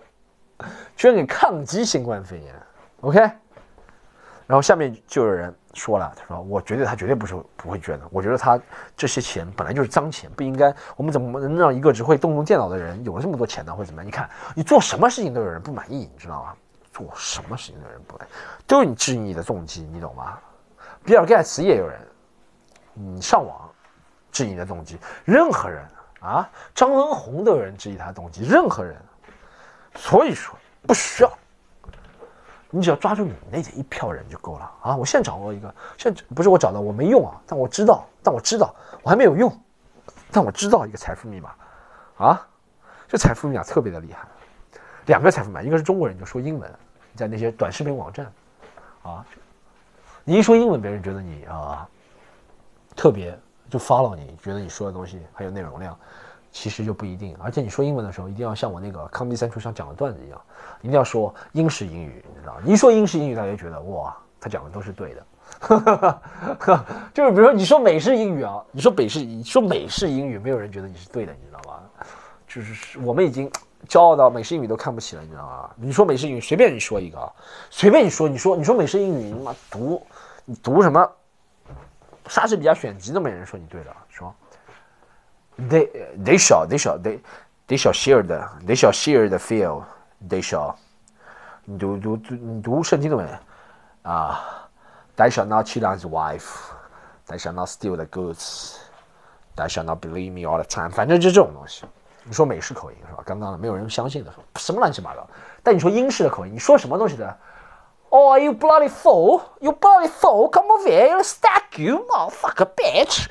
[0.95, 2.55] 捐给抗击新冠肺炎。
[3.01, 3.19] OK，
[4.47, 8.59] 然后下面就有人说了，他说：“我觉得他绝对不是不会捐的，我觉得他
[8.95, 10.73] 这些钱本来就是脏钱，不应该。
[10.95, 13.71] 我们怎么能让一个只会动动电脑的人有了这么多钱呢？
[13.71, 14.07] 或者怎么样？
[14.07, 16.55] 你看，你做什么事情都有人不满意，你知道吗？
[16.91, 18.31] 做什么事情都有人不满意，
[18.65, 20.39] 都是你质疑你的动机，你懂吗？
[21.03, 21.99] 比尔盖茨也有人，
[22.93, 23.69] 你上网
[24.31, 25.85] 质疑你的动机，任何人
[26.19, 28.97] 啊，张文宏都有人质疑他的动机，任何人，
[29.93, 30.57] 所以说
[30.87, 31.31] 不需要。”
[32.69, 34.95] 你只要抓住你那一票人就够了啊！
[34.95, 39.51] 我现在掌握一个，现在不是我找到，我没用啊，但我知道，但我知道我还没有用，
[40.31, 41.55] 但我知道一个财富密码，
[42.17, 42.47] 啊，
[43.07, 44.27] 这财富密码特别的厉害，
[45.05, 46.69] 两个财富密码，一个是中国人就说英文，
[47.15, 48.31] 在那些短视频网站，
[49.03, 49.25] 啊，
[50.25, 51.87] 你一说英文，别人觉得你啊，
[52.95, 53.37] 特别
[53.69, 55.97] 就 follow 你，觉得你说的东西很有内容量。
[56.51, 60.41] 其实就不一定，而且你说英文的时候，一定要像我那个 Comedy 三处上讲的段子一样，
[60.81, 65.25] 一定要说英式英语，你知道你一说英式英语，大家就觉得哇，他讲的都是对的。
[67.13, 71.79] 就是比如说你说美式英语啊，你说北式，你说美式英语，没有人觉得你是对的，你知道吗？
[72.47, 73.49] 就是我们已经
[73.87, 75.69] 骄傲到美式英语都看不起了，你知道吗？
[75.75, 77.31] 你说美式英语，随便你说一个啊，
[77.69, 80.05] 随便你说，你说你说美式英语，你妈读
[80.43, 81.09] 你读什么
[82.27, 83.95] 莎士比亚选集都没人说你对的，
[85.58, 87.20] They they shall they shall they
[87.68, 89.84] they shall share the they shall share the field
[90.26, 90.74] they shall
[91.64, 93.24] 你读读读你读圣经的没
[94.02, 94.68] 啊
[95.14, 96.72] Thou shalt not cheat on his wife.
[97.26, 98.78] Thou shalt not steal the goods.
[99.54, 100.90] Thou shalt not believe me all the time.
[100.90, 101.84] 反正就这种东西。
[102.24, 103.22] 你说美式口音是吧？
[103.26, 105.28] 刚刚的没有人相信的，说什么乱七八糟。
[105.62, 107.36] 但你说英式的口音，你说什么东西的？
[108.08, 109.42] Oh, you bloody fool!
[109.60, 110.50] You bloody fool!
[110.50, 111.16] Come over here!
[111.16, 113.26] I'll stack you, motherfucker, bitch!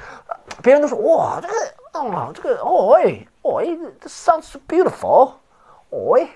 [0.61, 1.53] 别人都说哇，这个，
[1.95, 3.65] 哦，这个，哦哎，哦哎，
[3.99, 5.33] this sounds beautiful.
[5.89, 6.29] 哦哎，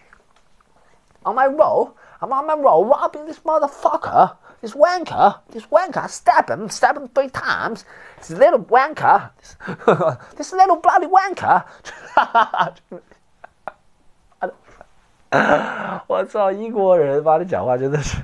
[1.23, 6.49] on my roll, I'm on my roll, robbing this motherfucker, this wanker, this wanker, stab
[6.49, 7.85] him, stab him three times.
[8.19, 9.55] This little wanker, this,
[10.35, 11.63] this little bloody wanker.
[16.07, 18.17] 我操，英国人妈的讲话真的是，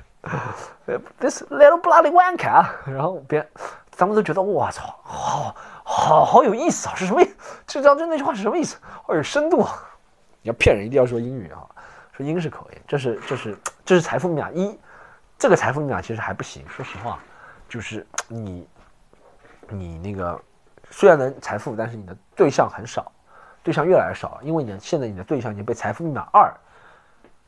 [1.19, 2.65] this little bloody wanker。
[2.86, 3.47] 然后别人，
[3.91, 5.56] 咱们都觉得我操，好
[5.88, 7.37] 好好有意思啊，是什么意思？
[7.64, 8.77] 这张这那句话是什么意思？
[9.07, 9.72] 好有深度啊！
[10.42, 11.62] 你要骗人，一定要说英语啊，
[12.11, 14.77] 说英式口音，这是这是这是财富密码一。
[15.38, 17.20] 这个财富密码其实还不行，说实话，
[17.68, 18.68] 就是你
[19.68, 20.40] 你那个
[20.90, 23.12] 虽然能财富，但是你的对象很少，
[23.62, 26.53] 对象越来越少，因为你现在你的对象已经被财富密码二。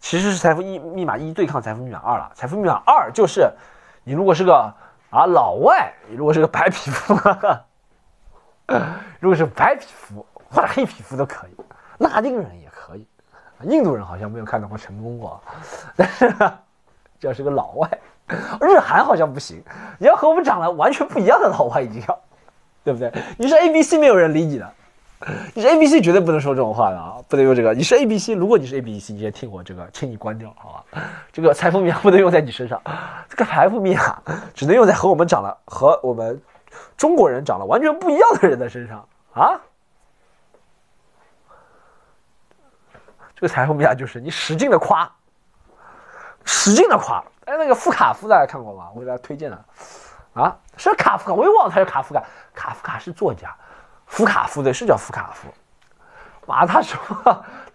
[0.00, 2.30] 其实是财富一密码一对抗财富密码二了。
[2.32, 3.50] 财富密码二就是，
[4.04, 4.72] 你如果是个
[5.10, 7.14] 啊老外，你如果是个白皮肤，
[9.20, 11.56] 如果是白皮肤或者黑皮肤都可以，
[11.98, 13.06] 拉丁人也可以，
[13.62, 15.40] 印度人好像没有看到过成功过，
[15.96, 16.28] 但是
[17.18, 17.88] 只要是个老外，
[18.60, 19.62] 日韩好像不行，
[19.98, 22.18] 你要和我们长得完全不一样的老外一定要，
[22.84, 23.12] 对不对？
[23.36, 24.72] 你是 A B C 没有人理你的。
[25.52, 27.74] 你是 A B C 绝对不能说这种话的啊，不能用这个。
[27.74, 31.02] 你是 A B C，如果你是 A B C，你先听我这个，请你关掉，好吧？
[31.32, 32.80] 这个财富密码不能用在你身上，
[33.28, 34.22] 这个财富密码
[34.54, 36.40] 只能用在和我们长得和我们
[36.96, 39.60] 中国人长得完全不一样的人的身上啊。
[43.34, 45.08] 这个财富密码就是你使劲的夸，
[46.44, 47.22] 使劲的夸。
[47.46, 48.90] 哎，那个夫卡夫大家看过吗？
[48.94, 49.64] 我给大家推荐的
[50.34, 53.54] 啊，是卡夫卡，我又忘了他是卡夫卡，卡夫卡是作家。
[54.06, 55.48] 福卡夫对，是叫福卡夫。
[56.46, 56.98] 哇，他说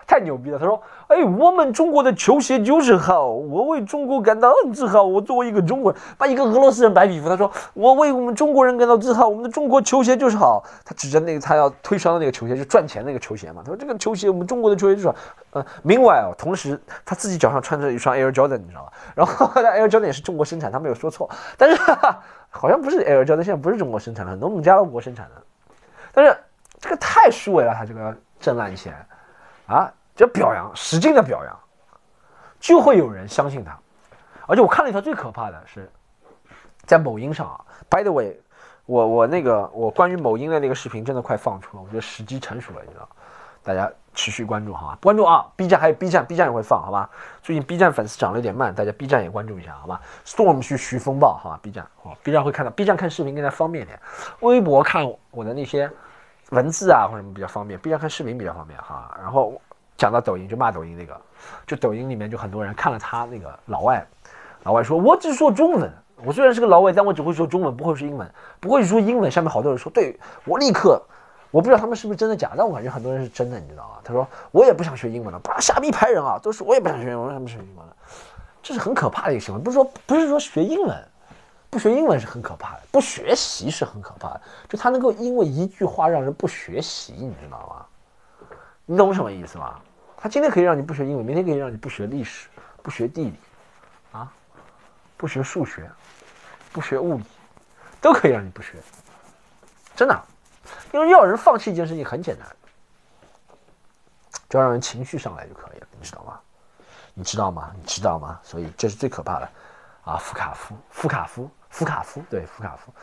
[0.07, 0.59] 太牛逼了。
[0.59, 5.03] 他说：“哎，我们中国的球鞋就是好，我为中国感到很自豪。
[5.03, 9.27] 我作为一个中国人，把一个俄罗斯人白皮肤，他说我为我们中国人感到自豪。
[9.27, 10.63] 我们的中国球鞋就是好。
[10.85, 13.61] 他指着那个他要推销的那个球鞋，就赚钱那个球鞋嘛。
[13.63, 15.15] 他说这个球鞋，我们中国的球鞋就是好。
[15.51, 18.93] 呃，Meanwhile，同时他自己脚上穿着一双 Air Jordan，你知道吧？
[19.15, 21.29] 然后他 Air Jordan 也是中国生产，他没有说错。
[21.57, 21.79] 但是
[22.49, 25.41] 好像不是 Air Jordan，现在不是中国生产的，很多孟加拉国生产的。”
[26.11, 26.35] 但是
[26.79, 28.93] 这个太虚伪了，他这个挣烂钱，
[29.67, 31.60] 啊，就表扬，使劲的表扬，
[32.60, 33.78] 就会有人相信他。
[34.45, 35.89] 而且我看了一条最可怕的是，
[36.86, 38.38] 在某音上啊，By the way，
[38.86, 43.08] 我我那个我关于某音的那个视频真的快放出了，我觉得时机成熟了，你知道，
[43.63, 44.97] 大家持续关注好吧？
[45.02, 47.10] 关注啊，B 站还有 B 站，B 站也会放好吧？
[47.41, 53.97] 最近 B 站粉丝涨了有点慢，大家 B 站也关注一下好吧？Storm 去徐风暴好吧？B 站好，B 站会看到，B 站看视频更加方便一点，
[54.41, 55.89] 微博看我的那些。
[56.49, 59.15] 文字啊或者什么比较方便，B 站看视频比较方便哈。
[59.19, 59.60] 然后
[59.97, 61.19] 讲到抖音就骂抖音那个，
[61.65, 64.06] 就抖音里面就很多人看了他那个老外，
[64.63, 65.91] 老外说我只说中文，
[66.23, 68.29] 我虽然是个老外，但我只会说中文，不会说英文，
[68.60, 69.32] 不会说英文。
[69.32, 71.01] 下面好多人说，对我立刻，
[71.51, 73.95] 我不知道他们是不是真的假，但我感觉很多人是真的，你知道吗？
[74.03, 77.95] 他说我也不想学英文了，把瞎逼拍人啊，都是我也不想学英文，为什么学英文了？
[78.62, 80.95] 这是很可怕的一个行为，不是说不是说学英文。
[81.73, 84.41] 不学英文是很可怕的，不学习是很可怕的。
[84.69, 88.47] 就他能够因为一句话让人不学习，你知道吗？
[88.86, 89.79] 你懂什么意思吗？
[90.15, 92.47] 他今天可以让你不学英文，明天可以让你不学历史、
[92.83, 93.39] 不学地理，
[94.12, 94.31] 啊，
[95.17, 95.89] 不学数学、
[96.71, 97.23] 不学物理，
[97.99, 98.77] 都可以让你不学。
[99.95, 100.23] 真的，
[100.91, 102.47] 因为要人放弃一件事情很简单，
[104.47, 106.39] 只要让人情绪上来就可以了，你知道吗？
[107.15, 107.71] 你知道吗？
[107.75, 108.39] 你知道吗？
[108.43, 109.49] 所以这是最可怕的，
[110.03, 111.49] 啊，夫卡夫，夫卡夫。
[111.73, 112.93] 福卡夫对福卡夫，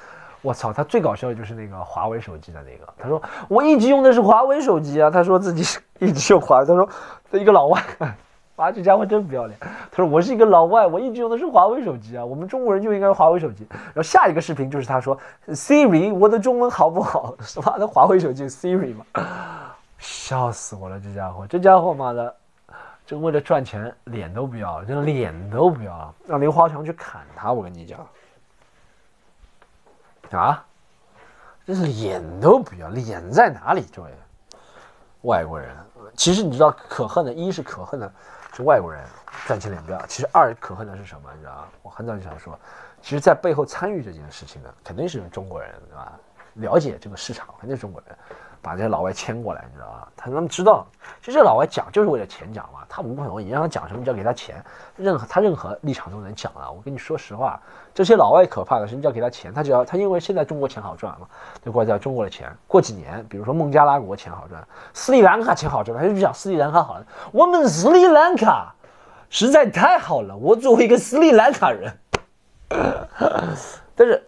[0.42, 2.86] 我操，他最搞笑的就是那个华为手机的那个。
[2.96, 5.10] 他说我一直用的是华为手机啊。
[5.10, 6.64] 他说自己 一直用华为。
[6.64, 6.88] 他说
[7.32, 7.82] 他一个老外，
[8.54, 9.58] 哇，这家伙真不要脸。
[9.90, 12.24] 他说我是一个老外，我一直用的是华为手机啊。
[12.24, 13.66] 我们中国人就应该用华为手机。
[13.72, 17.34] 然后下一个视频就是他说 Siri，我的中文好不好？
[17.66, 19.04] 妈的，华为手机 Siri 嘛，
[19.98, 21.00] 笑死我了。
[21.00, 22.32] 这家伙，这家伙妈的，
[23.04, 27.52] 就为了赚钱，脸都不要了，就脸都不要了，让刘华强去砍他。
[27.52, 27.98] 我跟你讲。
[30.38, 30.64] 啊，
[31.66, 33.84] 这是脸都不要，脸在哪里？
[33.92, 34.10] 这位
[35.22, 35.76] 外国人，
[36.16, 38.12] 其实你知道，可恨的一是可恨的
[38.54, 39.04] 是外国人
[39.46, 41.30] 赚钱脸不要，其实二可恨的是什么？
[41.34, 42.58] 你知道我很早就想说，
[43.02, 46.12] 其实，在背后参与这件事情的肯定是中国人，对吧？
[46.54, 48.16] 了解这个市场，肯定是中国人
[48.62, 50.08] 把这些老外牵过来，你知道吧？
[50.16, 50.86] 他们知道，
[51.20, 54.62] 其实这老外讲就是为了钱讲嘛，他无可能，你让他讲什么，你只要给他钱，
[54.96, 56.70] 任何他任何立场都能讲了。
[56.70, 57.60] 我跟你说实话，
[57.94, 61.26] 这些老外可怕的是，你只要给他钱，他只要他因为现在中国钱好赚嘛，
[61.64, 68.74] 就国家中国的钱，过几年，比如说孟加拉国钱好赚，斯里兰卡钱好赚，他就讲斯里兰卡好了，我们斯里兰卡
[69.30, 71.92] 实在太好了，我作为一个斯里兰卡人，
[73.96, 74.22] 但是。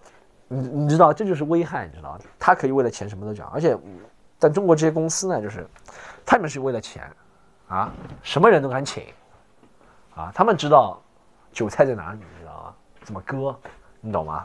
[0.54, 3.74] 你你知道这就是危害，你知道他可以为了钱什么都讲，而且，
[4.42, 5.64] 但中国这些公司呢，就是
[6.26, 7.08] 他们是为了钱，
[7.68, 7.92] 啊，
[8.24, 9.04] 什么人都敢请，
[10.16, 11.00] 啊，他们知道
[11.52, 12.74] 韭菜在哪里，你知道吗？
[13.04, 13.56] 怎么割，
[14.00, 14.44] 你懂吗？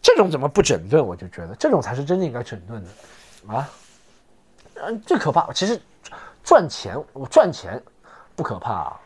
[0.00, 1.06] 这种怎么不整顿？
[1.06, 3.68] 我就觉得这种才是真正应该整顿的，啊，
[4.76, 5.78] 嗯，最可怕，其实
[6.42, 7.82] 赚钱，我赚钱
[8.34, 8.98] 不可怕。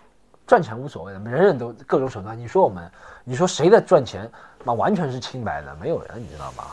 [0.46, 2.38] 赚钱无所谓的，人人都各种手段。
[2.38, 2.90] 你说我们，
[3.22, 4.30] 你说谁的赚钱，
[4.64, 6.64] 那完全是清白的，没有人，你知道吗？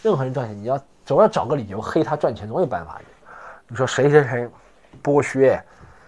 [0.00, 3.04] 任何人赚钱，你要总要找个理由黑他赚钱，总有办法的。
[3.68, 4.48] 你说谁谁谁
[5.02, 5.62] 剥削，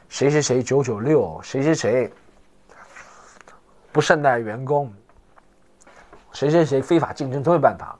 [0.08, 2.12] 谁谁谁九九六，谁谁谁
[3.90, 4.92] 不善待员工，
[6.32, 7.98] 谁谁谁非法竞争，总有办法。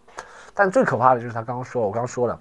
[0.55, 2.39] 但最可怕的就是他刚刚说，我刚刚说了，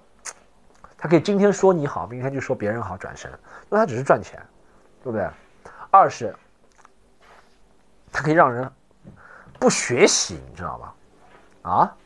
[0.98, 3.38] 他可以今天说你好，明天就说别人好，转身，因
[3.70, 4.40] 为他只是赚钱，
[5.02, 5.28] 对不对？
[5.90, 6.34] 二是。
[8.14, 8.70] 他可以让人
[9.58, 10.94] 不学习，你知道吧？
[11.62, 11.96] 啊，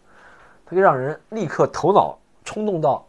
[0.65, 3.05] 他可以让人立刻头脑冲动到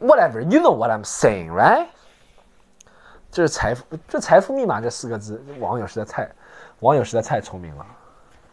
[0.00, 1.88] whatever，you know what I'm saying，right？
[3.30, 6.26] 这是财富，这财富密码这四个字，网友实在太，
[6.80, 7.84] 网友实在太聪明了。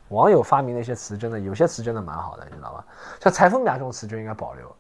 [0.10, 2.84] 网友发明的一些词，真的有些词真的蛮好的，你知道吧？
[3.21, 4.75] 像财富密码这种词就应该保留，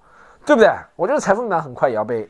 [0.45, 0.69] 对不对？
[0.97, 2.29] 我觉得财富密码很快也要被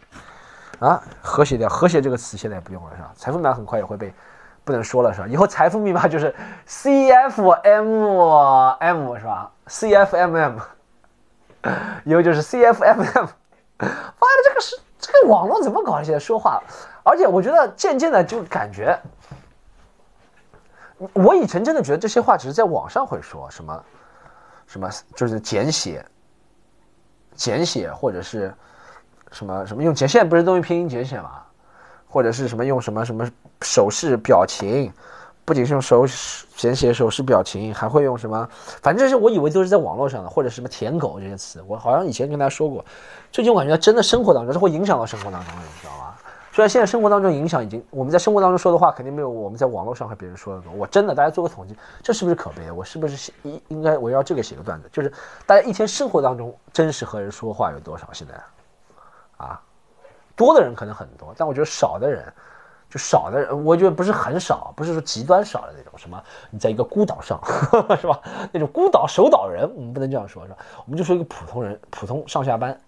[0.78, 3.12] 啊和谐掉，和谐这个词现在也不用了，是吧？
[3.16, 4.14] 财富密码很快也会被。
[4.66, 5.28] 不能说了是吧？
[5.28, 6.34] 以后财富密码就是
[6.66, 10.58] C F M M 是吧？C F M M，
[12.06, 13.28] 以后就是 C F M M。
[13.80, 16.02] 妈的，这个是这个网络怎么搞？
[16.02, 16.62] 现在说话，
[17.04, 18.98] 而且我觉得渐渐的就感觉，
[21.14, 23.84] 我以前真的觉得这些话只是在网上会说什么，
[24.68, 26.06] 什么就是简写，
[27.36, 28.54] 简写或者是
[29.32, 31.42] 什么什么用简，现在不是都用拼音简写吗？
[32.08, 33.28] 或者是什么用什么什么
[33.62, 34.94] 手势表情，
[35.46, 36.06] 不仅是用手
[36.56, 38.48] 简写手势表情，还会用什么？
[38.82, 42.84] 反正是我以为都是在网络上的，或者什么舔狗这些词，我好像以前跟大家说过。
[43.32, 46.16] 最近我感觉真的生活当中是会影响到生活当中的，你知道吗？
[46.54, 50.72] 虽然现在生活当中影响已经，我们在生活当中说的话肯定没有我们在网络上和别人说的多。
[50.72, 52.72] 我真的，大家做个统计，这是不是可悲？
[52.72, 54.88] 我是不是应应该围绕这个写个段子？
[54.92, 55.12] 就是
[55.48, 58.08] 大家一天生活当中真实和人说话有多少？
[58.14, 58.36] 现在
[59.38, 59.60] 啊？
[60.36, 62.32] 多的人可能很多，但我觉得少的人，
[62.94, 65.98] 就少的人，我觉得不是很少，不是说极端少的那种。
[65.98, 66.24] 什么？
[66.52, 67.42] 你在一个孤岛上，
[68.00, 68.20] 是吧？
[68.52, 70.58] 那种孤岛守岛人，我们不能这样说，是吧？
[70.86, 72.80] 我们就说一个普通人，普通上下班，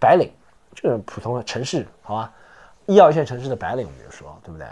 [0.00, 0.32] 白领，
[0.74, 2.32] 就是普通的城市，好吧？
[2.86, 4.66] 一二线城市的白领，我们就说，对不对？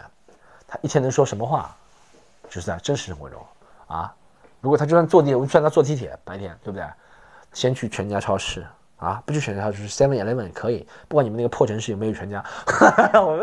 [0.67, 1.73] 他一天能说什么话？
[2.49, 3.41] 就是在真实生活中
[3.87, 4.13] 啊。
[4.61, 6.85] 如果他就算坐地，我就算他坐地铁，白天，对不对？
[7.53, 8.67] 先去全家超市。
[8.97, 12.45] 啊，不去全家就是 Seven Eleven 可以，不管你们那个破城市有没有全家，
[13.19, 13.43] 我们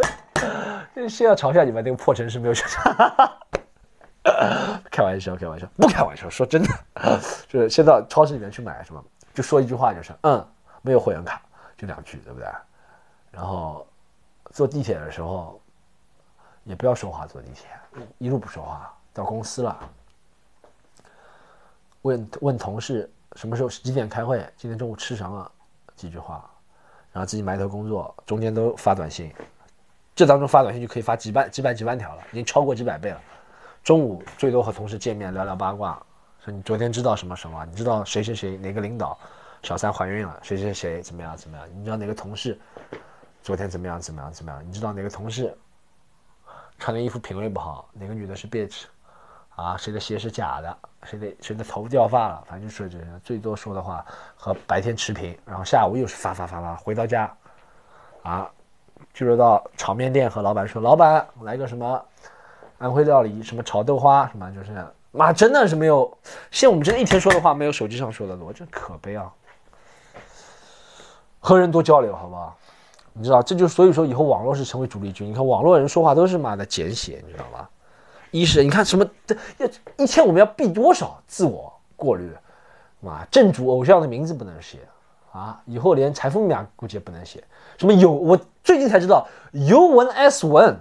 [1.06, 3.38] 先要嘲笑你们那个破城市没有全家，
[4.90, 10.48] 开玩笑，开玩笑，不开玩笑，说真的，就是先到超市里面去买什么，就说一句话就是，嗯，
[10.82, 11.42] 没有会员卡，
[11.76, 12.48] 就两句，对不对？
[13.30, 13.86] 然后
[14.52, 15.62] 坐地铁的时候
[16.64, 17.68] 也不要说话，坐地铁
[18.18, 19.78] 一路不说话，到公司了，
[22.04, 23.12] 问问同事。
[23.36, 24.40] 什么时候几点开会？
[24.56, 25.52] 今天中午吃什么？
[25.96, 26.50] 几句话，
[27.12, 29.32] 然后自己埋头工作，中间都发短信，
[30.18, 33.22] 这当中发短信就可以发几百、几百、几万条了，已经超过几百倍了。
[33.84, 36.02] 中午最多和同事见面聊聊八卦，
[36.44, 37.64] 说你昨天知道什么什么？
[37.68, 39.16] 你知道谁谁谁哪个领导
[39.62, 40.40] 小三怀孕了？
[40.42, 41.68] 谁谁谁怎么样怎么样？
[41.72, 42.60] 你知道哪个同事
[43.44, 44.68] 昨天怎么样怎么样怎么样？
[44.68, 45.56] 你知道哪个同事
[46.80, 47.88] 穿的衣服品味不好？
[47.94, 48.86] 哪个女的是 bitch？
[49.56, 50.78] 啊，谁的鞋是假的？
[51.04, 52.44] 谁的谁的头掉发了？
[52.48, 54.04] 反正就是这些，最多说的话
[54.36, 55.38] 和白天持平。
[55.46, 57.32] 然后下午又是发发发发，回到家，
[58.24, 58.50] 啊，
[59.18, 62.00] 就是到炒面店和老板说：“老板，来个什么
[62.78, 66.16] 安徽料理，什么炒豆花，什么就是，妈真的是没有。
[66.52, 69.34] 现我们真的一天说的话没有手机上说的多，真可悲啊。
[71.40, 72.56] 和人多交流，好不好？
[73.14, 75.28] 你知道，这就所以说以后网络是成为主力军。
[75.28, 77.68] 你看网络人说话都是妈的简写，你知道吧？
[78.30, 79.04] 一是你看什么
[79.58, 82.32] 要一天我们要避多少自我过滤，
[83.00, 84.78] 妈，正主偶像的名字不能写
[85.38, 87.44] 啊，以后连财富密码估计也不能写。
[87.78, 90.76] 什么有我最近才知道尤文 S 文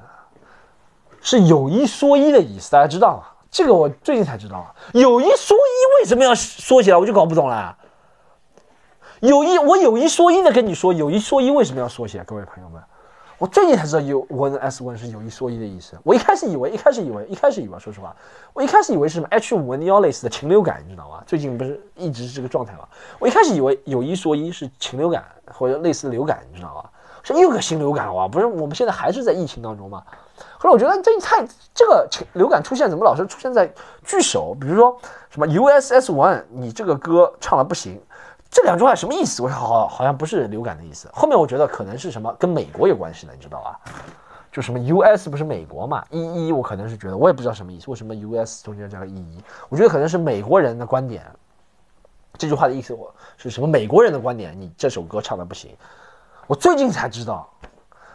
[1.20, 3.24] 是有一说一的意思，大家知道吗？
[3.50, 7.76] 这个我最近才知道啊，有一说一为什么要缩起来，我就搞不懂了。
[9.20, 12.22] 有一我有一说一的跟你说，有一说一为什么要缩写？
[12.24, 12.82] 各位朋友们，
[13.38, 15.94] 我最近才知道有 one s one 是有一说一的意思。
[16.02, 18.16] 我一开始以为，一开始以为，一开始以为，说实话，
[18.54, 21.22] 我一开始以为是什么 H 五 n 幺类似的禽流感，你知道吗？
[21.26, 22.88] 最近不是一直是这个状态吗？
[23.18, 25.22] 我一开始以为有一说一是禽流感
[25.52, 26.88] 或者类似流感，你知道吗？
[27.22, 28.28] 是又个新流感哇！
[28.28, 30.00] 不是我们现在还是在疫情当中吗？
[30.58, 33.68] 可是我觉得这太这个流感出现怎么老是出现在
[34.04, 34.56] 句首？
[34.58, 34.96] 比如说
[35.28, 38.00] 什么 USS One，你这个歌唱的不行。
[38.56, 39.42] 这两句话什么意思？
[39.42, 41.10] 我说好好像不是流感的意思。
[41.12, 43.78] 后面我觉得可能是什么跟美国有关系的，你知道吧？
[44.50, 46.02] 就什么 US 不是美国嘛？
[46.08, 47.90] 一一我可能是觉得我也不知道什么意思。
[47.90, 49.44] 为什么 US 中间加个一一？
[49.68, 51.22] 我觉得可能是美国人的观点。
[52.38, 53.66] 这句话的意思我是什么？
[53.66, 55.76] 美国人的观点，你这首歌唱的不行。
[56.46, 57.46] 我最近才知道，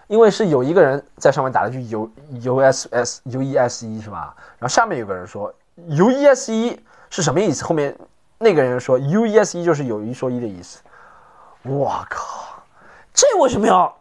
[0.07, 4.35] 因为是有一个人在上面打了句 U USS UESE 是吧？
[4.57, 5.53] 然后下面有个人说
[5.87, 6.79] UESE
[7.11, 7.63] 是什么意思？
[7.63, 7.95] 后面。
[8.43, 10.81] 那个人说 “u e s e” 就是有一说一的意思。
[11.61, 12.63] 我靠，
[13.13, 13.95] 这为什么要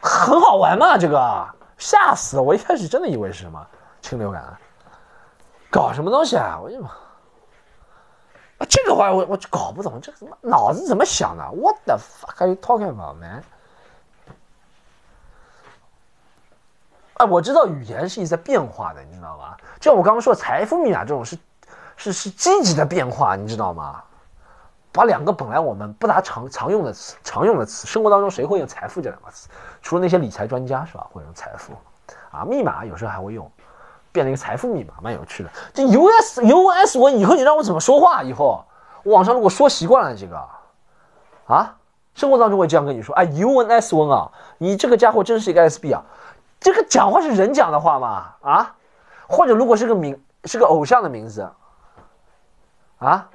[0.00, 0.98] 很好玩嘛？
[0.98, 1.48] 这个
[1.78, 2.40] 吓死！
[2.40, 3.64] 我一开始真的以为是什么
[4.02, 4.58] 禽流感，
[5.70, 6.58] 搞什么东西啊？
[6.60, 13.44] 我就啊，这个话我我就搞不懂，这个怎么脑子怎么想的？What the fuck are you talking about, man？
[17.18, 19.56] 哎，我知道语言是一直在变化的，你知道吧？
[19.78, 21.38] 就像我刚刚说财富密码这种是。
[22.00, 24.02] 是是积极的变化，你知道吗？
[24.90, 29.50] 把两个本来我们不大常常用的词，常用的词，生活当中谁会用财富这两个词？
[29.82, 31.06] 除了那些理财专家是吧？
[31.12, 31.74] 会用财富
[32.30, 33.48] 啊，密码有时候还会用，
[34.12, 35.50] 变了一个财富密码，蛮有趣的。
[35.74, 38.22] 这 U S U S 我以后你让我怎么说话？
[38.22, 38.64] 以后
[39.04, 40.42] 网上如果说习惯了这个
[41.46, 41.76] 啊，
[42.14, 46.02] 生活当中会这样跟你说，哎，U N S 温啊，你这个家伙真是一个 S B 啊，
[46.58, 48.34] 这个讲话是人讲的话吗？
[48.40, 48.74] 啊，
[49.28, 51.46] 或者如果是个名，是个偶像的名字。
[53.00, 53.28] 啊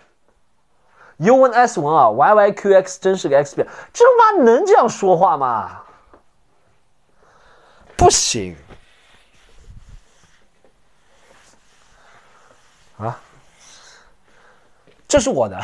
[1.18, 5.82] ，U N S 文啊，Y Y Q X 真是个 X 变，这妈能这样说话吗？
[7.98, 8.56] 不行。
[12.98, 13.20] 啊！
[15.08, 15.62] 这是我的。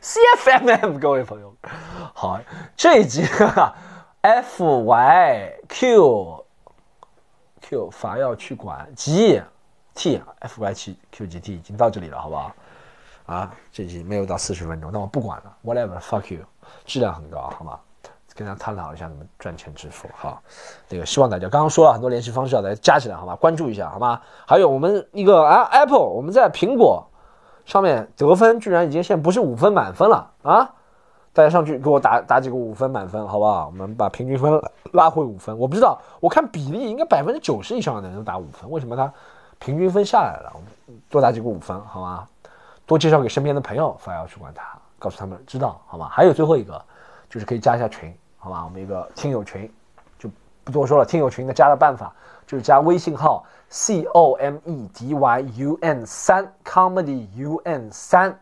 [0.00, 1.54] C F M M，各位朋友，
[2.14, 2.40] 好，
[2.76, 3.26] 这一集。
[4.22, 6.46] F Y Q
[7.60, 8.88] Q 法要去管。
[8.94, 9.42] G
[9.94, 12.54] T F Y 七 Q G T 已经到这里了，好不好？
[13.26, 16.42] 啊，这集没有到四十分钟，那我不管了，whatever，fuck you，
[16.84, 17.78] 质量很高，好吗？
[18.34, 20.42] 跟大家探讨一下怎么赚钱致富，好，
[20.88, 23.36] 那个希望大家刚刚说了很多联系方式，大家加起来，好吗？
[23.36, 24.20] 关注一下，好吗？
[24.44, 27.06] 还有我们一个啊，Apple，我们在苹果
[27.64, 30.68] 上面得分居然已经现在不是五分满分了啊！
[31.32, 33.66] 大家上去给我打打几个五分满分，好不好？
[33.66, 34.60] 我们把平均分
[34.92, 35.56] 拉回五分。
[35.56, 39.12] 我不知道，我看比例应该百分之九十以上的人都打五分，为什么它
[39.60, 40.52] 平均分下来了？
[41.08, 42.26] 多打几个五分，好吗？
[42.86, 46.08] 多介绍给身边的朋友，发要去管他，告诉他们知道好吗？
[46.10, 46.84] 还有最后一个，
[47.30, 48.62] 就是可以加一下群，好吧？
[48.64, 49.72] 我们一个听友群，
[50.18, 50.28] 就
[50.62, 51.04] 不多说了。
[51.04, 52.12] 听友群的加的办法
[52.46, 58.38] 就是加微信号 c o m e d y u n 三 comedy u n 三，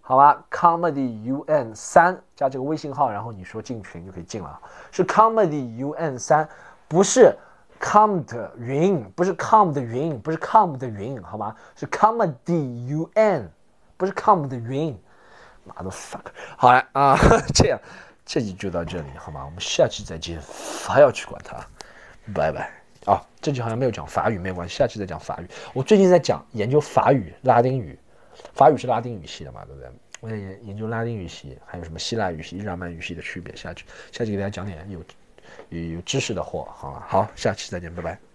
[0.00, 4.58] 好吧？comedy u n 三加这个微信号，然后你说进群就可以进了，
[4.90, 6.48] 是 comedy u n 三，
[6.88, 7.36] 不是。
[7.82, 11.54] Come 的云不是 Come 的云，不是 Come 的云，好吗？
[11.74, 13.50] 是 comedy u n，
[13.96, 14.96] 不是 Come 的云。
[15.64, 16.22] 妈的 fuck！
[16.56, 17.16] 好了啊，
[17.54, 17.78] 这样
[18.26, 19.44] 这集就到这里，好吗？
[19.44, 20.40] 我们下期再见。
[20.88, 21.56] 还要去管他，
[22.34, 22.68] 拜拜。
[23.04, 25.46] 啊，这集好像没有讲法语，没有关系，下期再讲法语。
[25.72, 27.98] 我最近在讲研究法语、拉丁语，
[28.54, 29.88] 法语是拉丁语系的嘛，对不对？
[30.20, 33.54] 我在研研究拉丁语系，还有什么希腊语系、日耳曼语系的区别。
[33.54, 35.00] 下去，下期给大家讲点有。
[35.72, 38.31] 有知识的货，好了，好，下期再见，拜拜。